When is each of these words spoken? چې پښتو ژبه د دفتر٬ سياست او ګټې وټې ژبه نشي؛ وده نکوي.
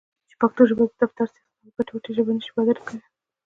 چې 0.29 0.35
پښتو 0.41 0.61
ژبه 0.69 0.83
د 0.87 0.91
دفتر٬ 1.01 1.27
سياست 1.33 1.57
او 1.65 1.71
ګټې 1.75 1.91
وټې 1.93 2.11
ژبه 2.17 2.31
نشي؛ 2.37 2.51
وده 2.53 2.73
نکوي. 2.77 2.99